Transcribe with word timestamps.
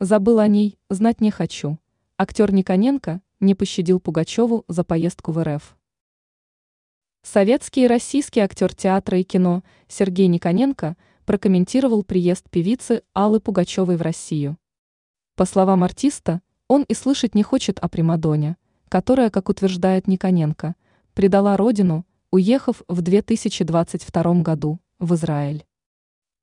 Забыл 0.00 0.38
о 0.38 0.46
ней, 0.46 0.78
знать 0.88 1.20
не 1.20 1.32
хочу. 1.32 1.76
Актер 2.16 2.52
Никоненко 2.52 3.20
не 3.40 3.56
пощадил 3.56 3.98
Пугачеву 3.98 4.64
за 4.68 4.84
поездку 4.84 5.32
в 5.32 5.42
РФ. 5.42 5.76
Советский 7.24 7.84
и 7.84 7.88
российский 7.88 8.38
актер 8.38 8.72
театра 8.72 9.18
и 9.18 9.24
кино 9.24 9.64
Сергей 9.88 10.28
Никоненко 10.28 10.96
прокомментировал 11.24 12.04
приезд 12.04 12.48
певицы 12.48 13.02
Аллы 13.12 13.40
Пугачевой 13.40 13.96
в 13.96 14.02
Россию. 14.02 14.56
По 15.34 15.44
словам 15.44 15.82
артиста, 15.82 16.42
он 16.68 16.84
и 16.84 16.94
слышать 16.94 17.34
не 17.34 17.42
хочет 17.42 17.80
о 17.80 17.88
Примадоне, 17.88 18.56
которая, 18.88 19.30
как 19.30 19.48
утверждает 19.48 20.06
Никоненко, 20.06 20.76
предала 21.12 21.56
родину, 21.56 22.06
уехав 22.30 22.82
в 22.86 23.02
2022 23.02 24.42
году 24.42 24.78
в 25.00 25.14
Израиль. 25.16 25.64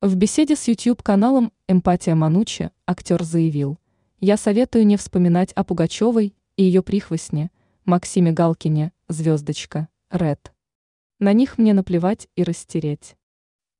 В 0.05 0.15
беседе 0.17 0.55
с 0.55 0.67
YouTube-каналом 0.67 1.51
«Эмпатия 1.67 2.13
Манучи» 2.13 2.69
актер 2.85 3.23
заявил, 3.23 3.79
«Я 4.19 4.37
советую 4.37 4.85
не 4.85 4.97
вспоминать 4.97 5.51
о 5.53 5.63
Пугачевой 5.63 6.35
и 6.57 6.63
ее 6.63 6.83
прихвостне, 6.83 7.49
Максиме 7.85 8.31
Галкине, 8.31 8.91
звездочка, 9.09 9.87
Ред. 10.11 10.53
На 11.17 11.33
них 11.33 11.57
мне 11.57 11.73
наплевать 11.73 12.27
и 12.35 12.43
растереть». 12.43 13.15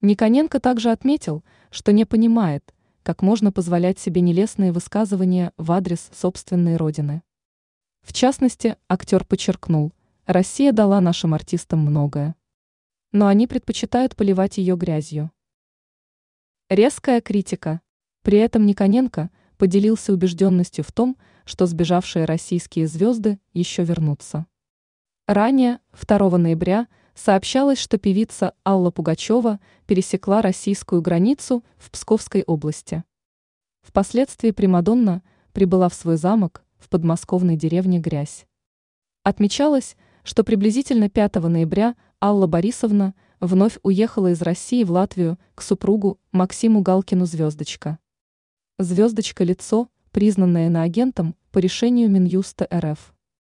Никоненко 0.01 0.59
также 0.59 0.89
отметил, 0.89 1.43
что 1.69 1.93
не 1.93 2.05
понимает, 2.05 2.73
как 3.03 3.21
можно 3.21 3.51
позволять 3.51 3.99
себе 3.99 4.21
нелестные 4.21 4.71
высказывания 4.71 5.53
в 5.57 5.71
адрес 5.71 6.09
собственной 6.11 6.75
родины. 6.77 7.21
В 8.01 8.13
частности, 8.13 8.77
актер 8.89 9.25
подчеркнул, 9.25 9.93
Россия 10.25 10.71
дала 10.71 11.01
нашим 11.01 11.35
артистам 11.35 11.81
многое. 11.81 12.35
Но 13.11 13.27
они 13.27 13.45
предпочитают 13.45 14.15
поливать 14.15 14.57
ее 14.57 14.75
грязью. 14.75 15.29
Резкая 16.69 17.21
критика. 17.21 17.79
При 18.23 18.39
этом 18.39 18.65
Никоненко 18.65 19.29
поделился 19.59 20.11
убежденностью 20.11 20.83
в 20.83 20.91
том, 20.91 21.15
что 21.45 21.67
сбежавшие 21.67 22.25
российские 22.25 22.87
звезды 22.87 23.37
еще 23.53 23.83
вернутся. 23.83 24.47
Ранее, 25.27 25.79
2 25.91 26.37
ноября, 26.39 26.87
сообщалось, 27.13 27.77
что 27.77 27.99
певица 27.99 28.55
Алла 28.65 28.89
Пугачева 28.89 29.59
пересекла 29.85 30.41
российскую 30.41 31.03
границу 31.03 31.63
в 31.77 31.91
Псковской 31.91 32.41
области. 32.41 33.03
Впоследствии 33.83 34.49
Примадонна 34.49 35.21
прибыла 35.53 35.87
в 35.87 35.93
свой 35.93 36.17
замок 36.17 36.63
в 36.79 36.89
подмосковной 36.89 37.57
деревне 37.57 37.99
Грязь. 37.99 38.47
Отмечалось, 39.21 39.95
что 40.23 40.43
приблизительно 40.43 41.09
5 41.11 41.35
ноября 41.35 41.95
Алла 42.19 42.47
Борисовна– 42.47 43.13
вновь 43.39 43.79
уехала 43.83 44.31
из 44.31 44.41
России 44.41 44.83
в 44.83 44.91
Латвию 44.91 45.39
к 45.55 45.61
супругу 45.61 46.19
Максиму 46.31 46.81
Галкину 46.81 47.25
Звездочка. 47.25 47.99
Звездочка– 48.77 49.43
лицо, 49.45 49.89
признанное 50.11 50.67
иноагентом 50.67 51.35
по 51.51 51.59
решению 51.59 52.09
Минюста 52.11 52.67
РФ. 52.73 53.14